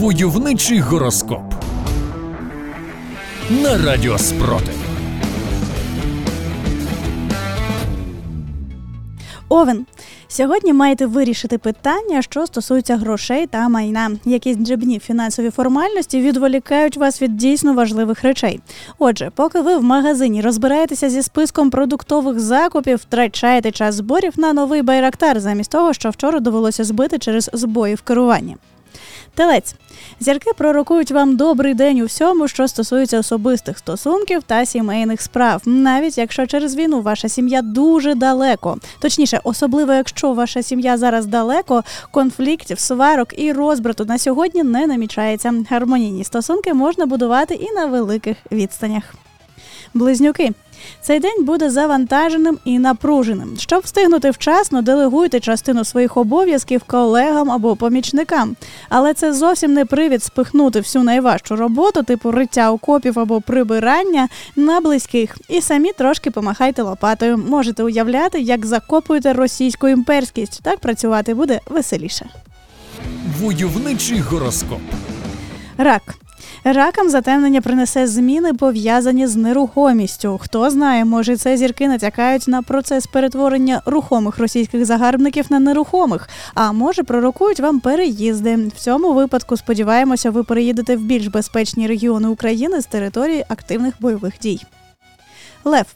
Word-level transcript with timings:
Войовничий 0.00 0.80
гороскоп 0.80 1.42
на 3.50 3.78
радіо 3.86 4.18
Спротив. 4.18 4.74
Овен. 9.48 9.86
Сьогодні 10.28 10.72
маєте 10.72 11.06
вирішити 11.06 11.58
питання, 11.58 12.22
що 12.22 12.46
стосуються 12.46 12.96
грошей 12.96 13.46
та 13.46 13.68
майна. 13.68 14.10
Якісь 14.24 14.56
дрібні 14.56 14.98
фінансові 14.98 15.50
формальності 15.50 16.20
відволікають 16.20 16.96
вас 16.96 17.22
від 17.22 17.36
дійсно 17.36 17.74
важливих 17.74 18.22
речей. 18.22 18.60
Отже, 18.98 19.30
поки 19.34 19.60
ви 19.60 19.76
в 19.76 19.82
магазині 19.82 20.42
розбираєтеся 20.42 21.10
зі 21.10 21.22
списком 21.22 21.70
продуктових 21.70 22.40
закупів, 22.40 22.96
втрачаєте 22.98 23.70
час 23.70 23.94
зборів 23.94 24.32
на 24.36 24.52
новий 24.52 24.82
байрактар, 24.82 25.40
замість 25.40 25.70
того, 25.70 25.92
що 25.92 26.10
вчора 26.10 26.40
довелося 26.40 26.84
збити 26.84 27.18
через 27.18 27.50
збої 27.52 27.94
в 27.94 28.02
керуванні. 28.02 28.56
Телець. 29.34 29.74
Зірки 30.20 30.50
пророкують 30.58 31.10
вам 31.10 31.36
добрий 31.36 31.74
день 31.74 32.00
у 32.00 32.04
всьому, 32.04 32.48
що 32.48 32.68
стосується 32.68 33.18
особистих 33.18 33.78
стосунків 33.78 34.42
та 34.42 34.66
сімейних 34.66 35.22
справ, 35.22 35.62
навіть 35.64 36.18
якщо 36.18 36.46
через 36.46 36.76
війну 36.76 37.00
ваша 37.00 37.28
сім'я 37.28 37.62
дуже 37.62 38.14
далеко. 38.14 38.78
Точніше, 39.00 39.40
особливо 39.44 39.92
якщо 39.92 40.32
ваша 40.32 40.62
сім'я 40.62 40.98
зараз 40.98 41.26
далеко, 41.26 41.84
конфліктів, 42.10 42.78
сварок 42.78 43.38
і 43.38 43.52
розбрату 43.52 44.04
на 44.04 44.18
сьогодні 44.18 44.62
не 44.62 44.86
намічається. 44.86 45.54
Гармонійні 45.70 46.24
стосунки 46.24 46.74
можна 46.74 47.06
будувати 47.06 47.54
і 47.54 47.72
на 47.72 47.86
великих 47.86 48.36
відстанях. 48.52 49.14
Близнюки. 49.94 50.52
Цей 51.00 51.20
день 51.20 51.44
буде 51.44 51.70
завантаженим 51.70 52.58
і 52.64 52.78
напруженим. 52.78 53.54
Щоб 53.58 53.82
встигнути 53.84 54.30
вчасно, 54.30 54.82
делегуйте 54.82 55.40
частину 55.40 55.84
своїх 55.84 56.16
обов'язків 56.16 56.82
колегам 56.86 57.50
або 57.50 57.76
помічникам. 57.76 58.56
Але 58.88 59.14
це 59.14 59.32
зовсім 59.32 59.72
не 59.72 59.84
привід 59.84 60.22
спихнути 60.22 60.78
всю 60.80 61.04
найважчу 61.04 61.56
роботу, 61.56 62.02
типу 62.02 62.30
риття 62.30 62.72
окопів 62.72 63.18
або 63.18 63.40
прибирання 63.40 64.28
на 64.56 64.80
близьких. 64.80 65.38
І 65.48 65.60
самі 65.60 65.92
трошки 65.92 66.30
помахайте 66.30 66.82
лопатою. 66.82 67.38
Можете 67.38 67.82
уявляти, 67.82 68.40
як 68.40 68.66
закопуєте 68.66 69.32
російську 69.32 69.88
імперськість. 69.88 70.62
Так 70.62 70.78
працювати 70.78 71.34
буде 71.34 71.60
веселіше. 71.70 72.26
Войовничий 73.40 74.20
гороскоп. 74.20 74.80
Рак. 75.78 76.02
Ракам 76.64 77.10
затемнення 77.10 77.60
принесе 77.60 78.06
зміни, 78.06 78.54
пов'язані 78.54 79.26
з 79.26 79.36
нерухомістю. 79.36 80.38
Хто 80.42 80.70
знає, 80.70 81.04
може 81.04 81.36
це 81.36 81.56
зірки 81.56 81.88
натякають 81.88 82.48
на 82.48 82.62
процес 82.62 83.06
перетворення 83.06 83.82
рухомих 83.86 84.38
російських 84.38 84.84
загарбників 84.84 85.46
на 85.50 85.58
нерухомих, 85.58 86.28
а 86.54 86.72
може 86.72 87.02
пророкують 87.02 87.60
вам 87.60 87.80
переїзди. 87.80 88.56
В 88.56 88.80
цьому 88.80 89.12
випадку 89.12 89.56
сподіваємося, 89.56 90.30
ви 90.30 90.44
переїдете 90.44 90.96
в 90.96 91.00
більш 91.00 91.26
безпечні 91.26 91.86
регіони 91.86 92.28
України 92.28 92.80
з 92.80 92.86
території 92.86 93.44
активних 93.48 93.94
бойових 94.00 94.34
дій. 94.42 94.60
Лев. 95.64 95.86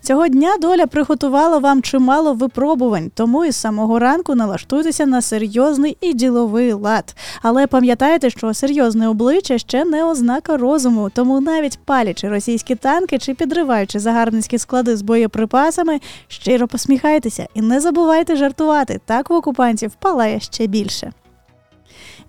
Цього 0.00 0.28
дня 0.28 0.56
доля 0.60 0.86
приготувала 0.86 1.58
вам 1.58 1.82
чимало 1.82 2.34
випробувань, 2.34 3.10
тому 3.14 3.44
із 3.44 3.56
самого 3.56 3.98
ранку 3.98 4.34
налаштуйтеся 4.34 5.06
на 5.06 5.22
серйозний 5.22 5.96
і 6.00 6.14
діловий 6.14 6.72
лад. 6.72 7.16
Але 7.42 7.66
пам'ятайте, 7.66 8.30
що 8.30 8.54
серйозне 8.54 9.08
обличчя 9.08 9.58
ще 9.58 9.84
не 9.84 10.04
ознака 10.04 10.56
розуму, 10.56 11.10
тому 11.14 11.40
навіть 11.40 11.78
палячи 11.84 12.28
російські 12.28 12.74
танки 12.74 13.18
чи 13.18 13.34
підриваючи 13.34 13.98
загарбницькі 13.98 14.58
склади 14.58 14.96
з 14.96 15.02
боєприпасами, 15.02 16.00
щиро 16.28 16.68
посміхайтеся 16.68 17.46
і 17.54 17.62
не 17.62 17.80
забувайте 17.80 18.36
жартувати. 18.36 19.00
Так 19.04 19.30
в 19.30 19.32
окупантів 19.32 19.92
палає 19.98 20.40
ще 20.40 20.66
більше. 20.66 21.12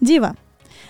Діва. 0.01 0.33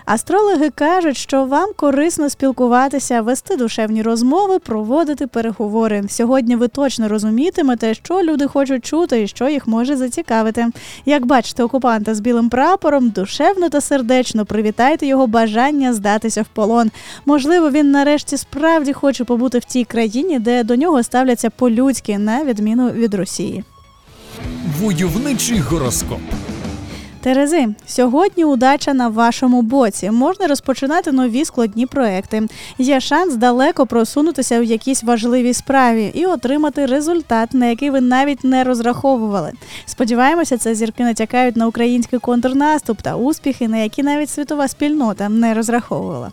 Астрологи 0.08 0.70
кажуть, 0.70 1.18
що 1.18 1.46
вам 1.46 1.70
корисно 1.76 2.30
спілкуватися, 2.30 3.22
вести 3.22 3.56
душевні 3.56 4.02
розмови, 4.02 4.60
проводити 4.60 5.28
переговори. 5.28 6.04
Сьогодні 6.10 6.56
ви 6.56 6.68
точно 6.68 7.08
розумітимете, 7.08 7.94
що 7.94 8.24
люди 8.24 8.48
хочуть 8.48 8.86
чути 8.86 9.24
і 9.24 9.28
що 9.28 9.50
їх 9.50 9.68
може 9.68 9.96
зацікавити. 9.96 10.68
Як 11.06 11.26
бачите, 11.26 11.64
окупанта 11.64 12.16
з 12.16 12.20
білим 12.20 12.50
прапором 12.50 13.10
душевно 13.10 13.70
та 13.70 13.82
сердечно 13.82 14.46
привітайте 14.46 15.06
його 15.06 15.28
бажання 15.28 15.94
здатися 15.94 16.42
в 16.42 16.48
полон. 16.54 16.92
Можливо, 17.26 17.70
він 17.70 17.92
нарешті 17.92 18.38
справді 18.38 18.94
хоче 18.94 19.24
побути 19.24 19.60
в 19.60 19.66
тій 19.66 19.84
країні, 19.86 20.40
де 20.40 20.64
до 20.64 20.76
нього 20.76 21.04
ставляться 21.04 21.50
по-людськи, 21.50 22.18
на 22.18 22.44
відміну 22.44 22.90
від 22.90 23.14
Росії. 23.14 23.64
Войовничий 24.80 25.60
гороскоп. 25.60 26.20
Терези, 27.28 27.68
сьогодні 27.88 28.46
удача 28.46 28.94
на 28.94 29.08
вашому 29.08 29.62
боці. 29.62 30.12
Можна 30.12 30.48
розпочинати 30.48 31.12
нові 31.12 31.46
складні 31.46 31.86
проекти. 31.86 32.48
Є 32.78 33.00
шанс 33.00 33.36
далеко 33.36 33.86
просунутися 33.86 34.60
в 34.60 34.64
якійсь 34.64 35.04
важливій 35.04 35.54
справі 35.54 36.12
і 36.14 36.26
отримати 36.26 36.86
результат, 36.86 37.54
на 37.54 37.66
який 37.66 37.90
ви 37.90 38.02
навіть 38.02 38.44
не 38.44 38.64
розраховували. 38.64 39.52
Сподіваємося, 39.86 40.58
це 40.58 40.76
зірки 40.76 41.04
натякають 41.04 41.56
на 41.56 41.68
український 41.68 42.20
контрнаступ 42.20 43.02
та 43.02 43.16
успіхи, 43.16 43.68
на 43.68 43.78
які 43.78 44.04
навіть 44.04 44.30
світова 44.30 44.68
спільнота 44.68 45.30
не 45.30 45.54
розраховувала. 45.54 46.32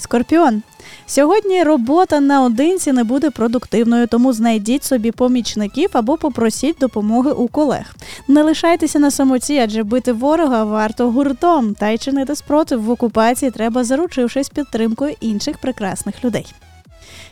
Скорпіон. 0.00 0.62
Сьогодні 1.06 1.62
робота 1.62 2.20
наодинці 2.20 2.92
не 2.92 3.04
буде 3.04 3.30
продуктивною, 3.30 4.06
тому 4.06 4.32
знайдіть 4.32 4.84
собі 4.84 5.10
помічників 5.10 5.90
або 5.92 6.16
попросіть 6.16 6.76
допомоги 6.80 7.30
у 7.30 7.48
колег. 7.48 7.94
Не 8.28 8.42
лишайтеся 8.42 8.98
на 8.98 9.10
самоті, 9.10 9.58
адже 9.58 9.82
бити 9.82 10.12
ворога 10.12 10.64
варто 10.64 11.10
гуртом, 11.10 11.74
та 11.74 11.88
й 11.88 11.98
чинити 11.98 12.36
спротив 12.36 12.82
в 12.82 12.90
окупації 12.90 13.50
треба, 13.50 13.84
заручившись 13.84 14.48
підтримкою 14.48 15.14
інших 15.20 15.58
прекрасних 15.58 16.24
людей. 16.24 16.46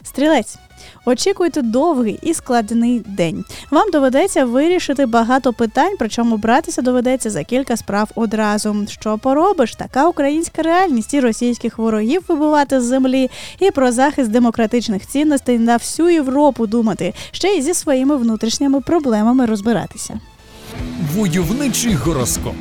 Стрілець. 0.02 0.58
Очікуйте 1.04 1.62
довгий 1.62 2.18
і 2.22 2.34
складний 2.34 3.02
день. 3.06 3.44
Вам 3.70 3.90
доведеться 3.90 4.44
вирішити 4.44 5.06
багато 5.06 5.52
питань, 5.52 5.94
причому 5.98 6.36
братися 6.36 6.82
доведеться 6.82 7.30
за 7.30 7.44
кілька 7.44 7.76
справ 7.76 8.10
одразу. 8.14 8.86
Що 8.88 9.18
поробиш? 9.18 9.74
Така 9.74 10.08
українська 10.08 10.62
реальність 10.62 11.14
і 11.14 11.20
російських 11.20 11.78
ворогів 11.78 12.24
вибивати 12.28 12.80
з 12.80 12.84
землі, 12.84 13.30
і 13.60 13.70
про 13.70 13.92
захист 13.92 14.30
демократичних 14.30 15.06
цінностей 15.06 15.58
на 15.58 15.76
всю 15.76 16.08
Європу 16.08 16.66
думати, 16.66 17.14
ще 17.30 17.48
й 17.48 17.62
зі 17.62 17.74
своїми 17.74 18.16
внутрішніми 18.16 18.80
проблемами 18.80 19.46
розбиратися. 19.46 20.20
Войовничий 21.14 21.94
гороскоп. 21.94 22.54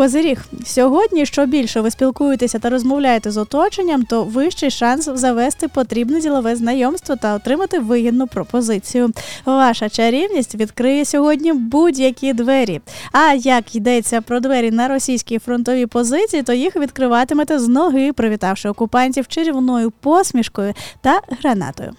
Козиріг, 0.00 0.44
сьогодні, 0.64 1.26
що 1.26 1.46
більше 1.46 1.80
ви 1.80 1.90
спілкуєтеся 1.90 2.58
та 2.58 2.70
розмовляєте 2.70 3.30
з 3.30 3.36
оточенням, 3.36 4.02
то 4.02 4.24
вищий 4.24 4.70
шанс 4.70 5.08
завести 5.14 5.68
потрібне 5.68 6.20
ділове 6.20 6.56
знайомство 6.56 7.16
та 7.16 7.34
отримати 7.34 7.78
вигідну 7.78 8.26
пропозицію. 8.26 9.10
Ваша 9.44 9.88
чарівність 9.88 10.54
відкриє 10.54 11.04
сьогодні 11.04 11.52
будь-які 11.52 12.32
двері. 12.32 12.80
А 13.12 13.32
як 13.32 13.74
йдеться 13.74 14.20
про 14.20 14.40
двері 14.40 14.70
на 14.70 14.88
російській 14.88 15.38
фронтовій 15.38 15.86
позиції, 15.86 16.42
то 16.42 16.52
їх 16.52 16.76
відкриватимете 16.76 17.58
з 17.58 17.68
ноги, 17.68 18.12
привітавши 18.12 18.68
окупантів 18.68 19.28
чарівною 19.28 19.90
посмішкою 19.90 20.74
та 21.00 21.20
гранатою. 21.40 21.92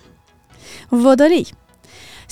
Водолій. 0.91 1.53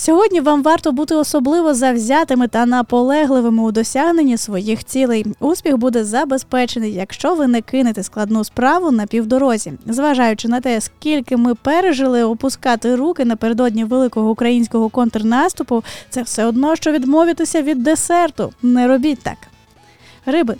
Сьогодні 0.01 0.41
вам 0.41 0.63
варто 0.63 0.91
бути 0.91 1.15
особливо 1.15 1.73
завзятими 1.73 2.47
та 2.47 2.65
наполегливими 2.65 3.63
у 3.63 3.71
досягненні 3.71 4.37
своїх 4.37 4.83
цілей. 4.83 5.25
Успіх 5.39 5.77
буде 5.77 6.03
забезпечений, 6.03 6.93
якщо 6.93 7.35
ви 7.35 7.47
не 7.47 7.61
кинете 7.61 8.03
складну 8.03 8.43
справу 8.43 8.91
на 8.91 9.05
півдорозі. 9.05 9.73
Зважаючи 9.85 10.47
на 10.47 10.61
те, 10.61 10.81
скільки 10.81 11.37
ми 11.37 11.55
пережили 11.55 12.23
опускати 12.23 12.95
руки 12.95 13.25
напередодні 13.25 13.83
великого 13.83 14.29
українського 14.31 14.89
контрнаступу, 14.89 15.83
це 16.09 16.21
все 16.21 16.45
одно, 16.45 16.75
що 16.75 16.91
відмовитися 16.91 17.61
від 17.61 17.83
десерту. 17.83 18.53
Не 18.61 18.87
робіть 18.87 19.19
так. 19.23 19.48
Риби. 20.25 20.55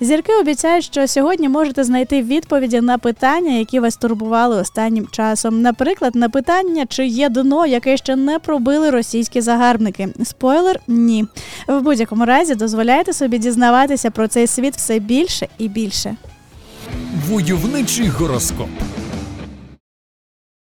Зірки 0.00 0.32
обіцяють, 0.40 0.84
що 0.84 1.08
сьогодні 1.08 1.48
можете 1.48 1.84
знайти 1.84 2.22
відповіді 2.22 2.80
на 2.80 2.98
питання, 2.98 3.58
які 3.58 3.80
вас 3.80 3.96
турбували 3.96 4.56
останнім 4.56 5.08
часом. 5.10 5.62
Наприклад, 5.62 6.14
на 6.14 6.28
питання, 6.28 6.86
чи 6.86 7.06
є 7.06 7.28
дно, 7.28 7.66
яке 7.66 7.96
ще 7.96 8.16
не 8.16 8.38
пробили 8.38 8.90
російські 8.90 9.40
загарбники. 9.40 10.08
Спойлер 10.24 10.80
ні. 10.88 11.26
В 11.68 11.80
будь-якому 11.80 12.24
разі 12.24 12.54
дозволяйте 12.54 13.12
собі 13.12 13.38
дізнаватися 13.38 14.10
про 14.10 14.28
цей 14.28 14.46
світ 14.46 14.76
все 14.76 14.98
більше 14.98 15.48
і 15.58 15.68
більше. 15.68 16.16
Войовничий 17.28 18.08
гороскоп. 18.08 18.68